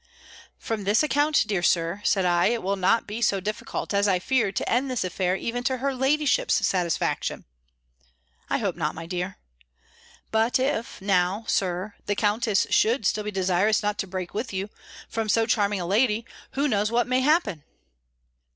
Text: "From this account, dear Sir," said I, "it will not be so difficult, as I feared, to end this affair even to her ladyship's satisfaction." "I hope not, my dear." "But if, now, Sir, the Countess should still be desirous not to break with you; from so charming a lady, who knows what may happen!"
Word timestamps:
"From 0.57 0.83
this 0.83 1.03
account, 1.03 1.43
dear 1.45 1.61
Sir," 1.61 2.01
said 2.03 2.25
I, 2.25 2.47
"it 2.47 2.63
will 2.63 2.75
not 2.75 3.05
be 3.05 3.21
so 3.21 3.39
difficult, 3.39 3.93
as 3.93 4.07
I 4.07 4.17
feared, 4.17 4.55
to 4.55 4.67
end 4.67 4.89
this 4.89 5.03
affair 5.03 5.35
even 5.35 5.63
to 5.65 5.77
her 5.77 5.93
ladyship's 5.93 6.55
satisfaction." 6.65 7.45
"I 8.49 8.57
hope 8.57 8.75
not, 8.75 8.95
my 8.95 9.05
dear." 9.05 9.37
"But 10.31 10.57
if, 10.57 10.99
now, 11.03 11.45
Sir, 11.47 11.93
the 12.07 12.15
Countess 12.15 12.65
should 12.71 13.05
still 13.05 13.23
be 13.23 13.29
desirous 13.29 13.83
not 13.83 13.99
to 13.99 14.07
break 14.07 14.33
with 14.33 14.51
you; 14.51 14.71
from 15.07 15.29
so 15.29 15.45
charming 15.45 15.79
a 15.81 15.85
lady, 15.85 16.25
who 16.53 16.67
knows 16.67 16.89
what 16.91 17.05
may 17.05 17.19
happen!" 17.19 17.63